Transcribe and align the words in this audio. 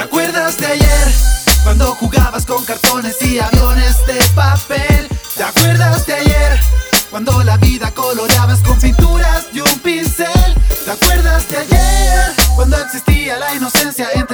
acuerdas 0.00 0.58
de 0.58 0.66
ayer? 0.66 1.08
Cuando 1.62 1.94
jugabas 1.94 2.44
con 2.44 2.64
cartones 2.64 3.16
y 3.22 3.38
aviones 3.38 3.96
de 4.06 4.18
papel. 4.34 5.08
¿Te 5.36 5.42
acuerdas 5.42 6.06
de 6.06 6.14
ayer? 6.14 6.60
Cuando 7.10 7.42
la 7.42 7.56
vida 7.56 7.92
coloreabas 7.92 8.60
con 8.60 8.78
pinturas 8.78 9.46
y 9.52 9.60
un 9.60 9.78
pincel. 9.80 10.54
¿Te 10.84 10.90
acuerdas 10.90 11.48
de 11.48 11.58
ayer? 11.58 12.34
Cuando 12.54 12.76
existía 12.78 13.38
la 13.38 13.54
inocencia 13.54 14.08
entre 14.14 14.25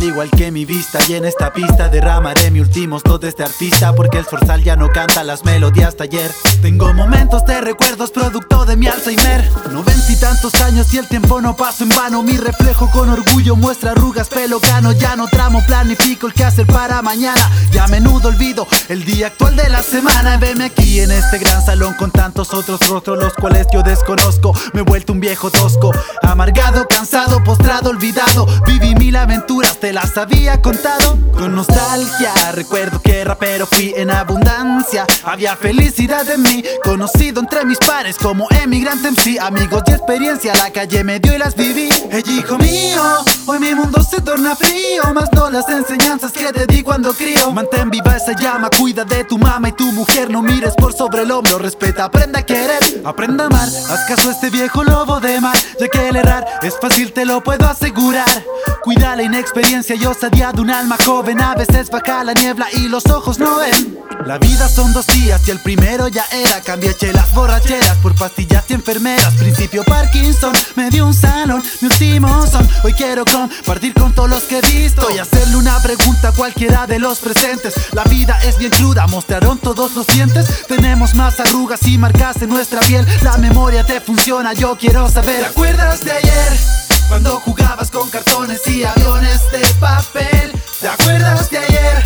al 0.00 0.06
igual 0.06 0.30
que 0.30 0.50
mi 0.50 0.64
vista. 0.64 0.98
Y 1.08 1.14
en 1.14 1.24
esta 1.26 1.52
pista 1.52 1.88
derramaré 1.88 2.50
mi 2.50 2.60
último 2.60 3.00
todo 3.00 3.18
de 3.18 3.28
este 3.28 3.42
artista 3.42 3.94
Porque 3.94 4.18
el 4.18 4.24
zorzal 4.24 4.62
ya 4.62 4.76
no 4.76 4.88
canta 4.90 5.22
las 5.24 5.44
melodías 5.44 5.96
de 5.96 6.04
ayer. 6.04 6.30
Tengo 6.62 6.92
momentos 6.94 7.44
de 7.44 7.60
recuerdos 7.60 8.10
producto 8.10 8.64
de 8.64 8.76
mi 8.76 8.86
Alzheimer. 8.86 9.48
Noventa 9.70 10.12
y 10.12 10.16
tantos 10.16 10.54
años 10.62 10.92
y 10.94 10.98
el 10.98 11.06
tiempo 11.06 11.40
no 11.40 11.54
paso 11.54 11.84
en 11.84 11.90
vano. 11.90 12.22
Mi 12.22 12.36
reflejo 12.36 12.90
con 12.90 13.10
orgullo 13.10 13.56
muestra 13.56 13.92
arrugas, 13.92 14.28
pelo 14.28 14.60
cano 14.60 14.92
Ya 14.92 15.16
no 15.16 15.28
tramo, 15.28 15.62
planifico 15.66 16.26
el 16.26 16.32
que 16.32 16.44
hacer 16.44 16.66
para 16.66 17.02
mañana. 17.02 17.50
Y 17.72 17.78
a 17.78 17.86
menudo 17.88 18.28
olvido 18.28 18.66
el 18.88 19.04
día 19.04 19.28
actual 19.28 19.56
de 19.56 19.68
la 19.68 19.82
semana. 19.82 20.38
Veme 20.38 20.64
aquí 20.64 21.00
en 21.00 21.10
este 21.10 21.38
gran 21.38 21.64
salón 21.64 21.94
con 21.94 22.10
tantos 22.10 22.54
otros 22.54 22.80
rostros 22.88 23.18
Los 23.18 23.34
cuales 23.34 23.66
yo 23.72 23.82
desconozco. 23.82 24.54
Me 24.72 24.80
he 24.80 24.84
vuelto 24.84 25.12
un 25.12 25.20
viejo 25.20 25.50
tosco 25.50 25.92
Amargado, 26.22 26.86
cansado, 26.88 27.42
postrado, 27.44 27.90
olvidado. 27.90 28.46
Viví 28.66 28.94
mil 28.94 29.09
aventuras, 29.20 29.78
te 29.78 29.92
las 29.92 30.16
había 30.16 30.60
contado. 30.60 31.18
Con 31.32 31.54
nostalgia, 31.54 32.32
recuerdo 32.52 33.00
que 33.00 33.24
rapero 33.24 33.66
fui 33.66 33.92
en 33.96 34.10
abundancia. 34.10 35.06
Había 35.24 35.56
felicidad 35.56 36.28
en 36.28 36.42
mí, 36.42 36.64
conocido 36.82 37.40
entre 37.40 37.64
mis 37.64 37.78
pares 37.78 38.16
como 38.16 38.48
emigrante 38.50 39.10
MC 39.10 39.38
Amigos 39.40 39.82
y 39.86 39.92
experiencia, 39.92 40.54
la 40.54 40.70
calle 40.70 41.04
me 41.04 41.20
dio 41.20 41.34
y 41.34 41.38
las 41.38 41.54
viví. 41.54 41.88
Hey 42.10 42.22
hijo 42.26 42.58
mío, 42.58 43.02
hoy 43.46 43.58
mi 43.58 43.74
mundo 43.74 44.02
se 44.02 44.20
torna 44.20 44.56
frío 44.56 45.02
Más 45.14 45.30
no 45.32 45.50
las 45.50 45.68
enseñanzas 45.68 46.32
que 46.32 46.52
te 46.52 46.66
di 46.66 46.82
cuando 46.82 47.12
crío. 47.12 47.52
Mantén 47.52 47.90
viva 47.90 48.16
esa 48.16 48.32
llama, 48.32 48.68
cuida 48.70 49.04
de 49.04 49.24
tu 49.24 49.38
mamá 49.38 49.68
y 49.68 49.72
tu 49.72 49.90
mujer 49.92 50.30
No 50.30 50.42
mires 50.42 50.74
por 50.74 50.92
sobre 50.92 51.22
el 51.22 51.30
hombro, 51.30 51.58
respeta, 51.58 52.04
aprenda 52.04 52.40
a 52.40 52.42
querer 52.42 53.02
Aprenda 53.04 53.44
a 53.44 53.46
amar, 53.46 53.68
haz 53.68 54.04
caso 54.08 54.28
a 54.30 54.32
este 54.32 54.50
viejo 54.50 54.82
lobo 54.84 55.20
de 55.20 55.40
mar 55.40 55.56
Ya 55.78 55.88
que 55.88 56.08
el 56.08 56.16
errar 56.16 56.44
es 56.62 56.74
fácil, 56.80 57.12
te 57.12 57.24
lo 57.24 57.42
puedo 57.42 57.66
asegurar 57.66 58.44
Cuida 58.82 59.14
la 59.14 59.22
inexperiencia 59.22 59.94
y 59.94 60.06
osadía 60.06 60.52
de 60.52 60.60
un 60.62 60.70
alma 60.70 60.96
joven. 61.04 61.40
A 61.40 61.54
veces 61.54 61.90
baja 61.90 62.24
la 62.24 62.32
niebla 62.32 62.66
y 62.72 62.88
los 62.88 63.04
ojos 63.06 63.38
no 63.38 63.58
ven. 63.58 63.98
La 64.24 64.38
vida 64.38 64.68
son 64.68 64.92
dos 64.92 65.06
días 65.06 65.46
y 65.46 65.50
el 65.50 65.60
primero 65.60 66.08
ya 66.08 66.24
era. 66.32 66.60
Cambié 66.62 66.94
chelas 66.94 67.32
borracheras 67.34 67.96
por 67.98 68.14
pastillas 68.14 68.64
y 68.68 68.74
enfermeras. 68.74 69.34
Principio 69.34 69.84
Parkinson, 69.84 70.52
me 70.76 70.88
dio 70.88 71.06
un 71.06 71.14
salón, 71.14 71.62
mi 71.80 71.88
último 71.88 72.46
son. 72.46 72.66
Hoy 72.82 72.94
quiero 72.94 73.24
compartir 73.24 73.92
con 73.92 74.14
todos 74.14 74.30
los 74.30 74.44
que 74.44 74.58
he 74.58 74.62
visto 74.62 75.10
Y 75.10 75.18
hacerle 75.18 75.56
una 75.56 75.78
pregunta 75.82 76.28
a 76.28 76.32
cualquiera 76.32 76.86
de 76.86 76.98
los 76.98 77.18
presentes. 77.18 77.74
La 77.92 78.04
vida 78.04 78.38
es 78.44 78.56
bien 78.58 78.70
cruda, 78.70 79.06
mostraron 79.08 79.58
todos 79.58 79.94
los 79.94 80.06
dientes. 80.06 80.66
Tenemos 80.66 81.14
más 81.14 81.38
arrugas 81.38 81.86
y 81.86 81.98
marcas 81.98 82.40
en 82.40 82.48
nuestra 82.48 82.80
piel. 82.80 83.06
La 83.22 83.36
memoria 83.36 83.84
te 83.84 84.00
funciona, 84.00 84.54
yo 84.54 84.76
quiero 84.78 85.08
saber. 85.10 85.40
¿Te 85.40 85.46
acuerdas 85.46 86.04
de 86.04 86.12
ayer? 86.12 86.79
Cuando 87.10 87.40
jugabas 87.40 87.90
con 87.90 88.08
cartones 88.08 88.64
y 88.68 88.84
aviones 88.84 89.40
de 89.50 89.58
papel 89.80 90.52
¿Te 90.80 90.86
acuerdas 90.86 91.50
de 91.50 91.58
ayer? 91.58 92.04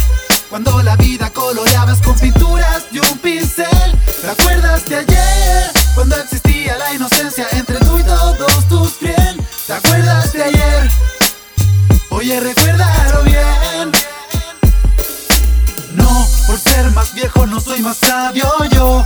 Cuando 0.48 0.82
la 0.82 0.96
vida 0.96 1.28
coloreabas 1.30 2.00
con 2.00 2.18
pinturas 2.18 2.84
y 2.90 3.00
un 3.00 3.18
pincel 3.18 4.00
¿Te 4.22 4.30
acuerdas 4.30 4.88
de 4.88 4.96
ayer? 4.96 5.70
Cuando 5.94 6.16
existía 6.16 6.78
la 6.78 6.94
inocencia 6.94 7.46
entre 7.52 7.80
tú 7.80 7.98
y 7.98 8.02
todos 8.02 8.66
tus 8.66 8.98
bien 8.98 9.46
¿Te 9.66 9.74
acuerdas 9.74 10.32
de 10.32 10.42
ayer? 10.42 10.90
Oye, 12.08 12.40
recuérdalo 12.40 13.24
bien 13.24 13.92
No, 15.92 16.26
por 16.46 16.58
ser 16.58 16.90
más 16.92 17.12
viejo 17.12 17.46
no 17.46 17.60
soy 17.60 17.80
más 17.80 17.98
sabio 17.98 18.50
yo 18.72 19.04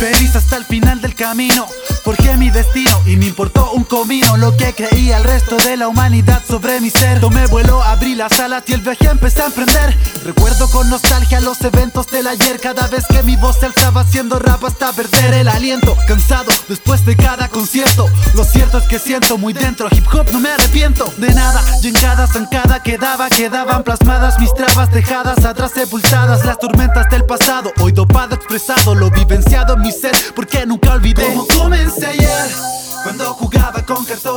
feliz 0.00 0.34
hasta 0.34 0.56
el 0.56 0.64
final 0.64 0.98
del 1.02 1.14
camino. 1.14 1.66
Forjé 2.02 2.36
mi 2.36 2.50
destino 2.50 2.90
y 3.06 3.16
me 3.16 3.26
importó 3.26 3.72
un 3.72 3.84
comino 3.84 4.36
lo 4.36 4.56
que 4.56 4.74
creía 4.74 5.18
el 5.18 5.24
resto 5.24 5.56
de 5.56 5.76
la 5.76 5.88
humanidad 5.88 6.42
sobre 6.46 6.80
mi 6.80 6.90
ser. 6.90 7.20
Tomé 7.20 7.46
vuelo, 7.46 7.82
abrí 7.82 8.14
las 8.14 8.40
alas 8.40 8.62
y 8.66 8.72
el 8.72 8.80
viaje 8.80 9.08
empecé 9.08 9.42
a 9.42 9.46
emprender. 9.46 9.96
Recuerdo 10.24 10.70
con 10.70 10.88
nostalgia 10.88 11.40
los 11.40 11.60
eventos 11.60 12.06
del 12.08 12.26
ayer. 12.26 12.58
Cada 12.60 12.86
vez 12.88 13.04
que 13.06 13.22
mi 13.22 13.36
voz 13.36 13.58
se 13.60 13.66
alzaba 13.66 14.02
haciendo 14.02 14.38
rap 14.38 14.64
hasta 14.64 14.92
perder 14.92 15.34
el 15.34 15.48
aliento. 15.48 15.96
Cansado 16.08 16.50
después 16.68 17.04
de 17.04 17.16
cada 17.16 17.48
concierto. 17.48 18.06
Lo 18.34 18.44
cierto 18.44 18.78
es 18.78 18.84
que 18.84 18.98
siento 18.98 19.36
muy 19.36 19.52
dentro. 19.52 19.88
Hip 19.90 20.06
hop 20.12 20.30
no 20.32 20.40
me 20.40 20.50
arrepiento 20.50 21.12
de 21.18 21.34
nada. 21.34 21.62
Y 21.82 21.88
en 21.88 21.94
cada 21.94 22.26
zancada 22.26 22.82
quedaba, 22.82 23.28
quedaban 23.28 23.82
plasmadas 23.82 24.38
mis 24.38 24.52
trabas 24.54 24.90
dejadas 24.90 25.44
atrás 25.44 25.72
sepultadas. 25.74 26.44
Las 26.44 26.58
tormentas 26.58 27.08
del 27.10 27.24
pasado. 27.24 27.72
Hoy 27.80 27.92
dopado, 27.92 28.34
expresado, 28.34 28.94
lo 28.94 29.10
vivenciado 29.10 29.74
en 29.74 29.82
mi 29.82 29.92
ser 29.92 30.14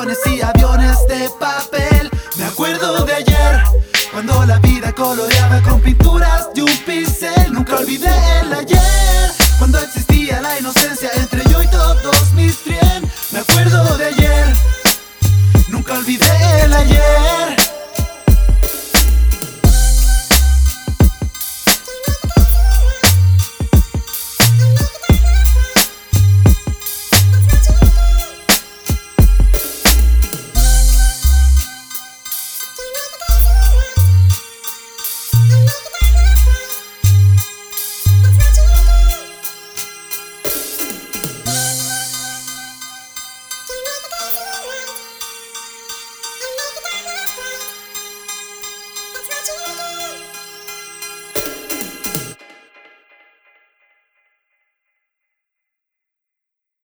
aviones 0.03 0.19
y 0.27 0.41
aviones 0.41 1.07
de 1.07 1.29
papel. 1.39 2.09
Me 2.37 2.43
acuerdo 2.43 3.05
de 3.05 3.13
ayer, 3.13 3.63
cuando 4.11 4.45
la 4.45 4.59
vida 4.59 4.91
coloreaba 4.91 5.61
con 5.61 5.79
pinturas 5.79 6.53
de 6.53 6.63
un 6.63 6.77
pincel. 6.85 7.53
Nunca 7.53 7.77
olvidé 7.77 8.11
el 8.41 8.53
ayer, 8.53 9.31
cuando 9.59 9.79
existía 9.79 10.41
la 10.41 10.59
inocencia. 10.59 11.09